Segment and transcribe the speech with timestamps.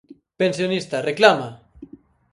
[0.41, 1.49] Pensionista, reclama!